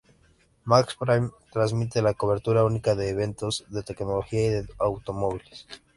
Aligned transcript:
Max 0.65 0.95
Prime 0.95 1.29
transmite 1.53 2.01
la 2.01 2.15
cobertura 2.15 2.63
única 2.63 2.95
de 2.95 3.09
eventos 3.09 3.65
de 3.69 3.83
tecnología 3.83 4.45
y 4.47 4.49
de 4.49 4.67
automóviles. 4.79 5.67